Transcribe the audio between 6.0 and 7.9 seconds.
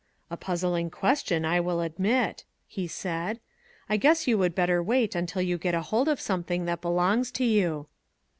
of something that belongs to you."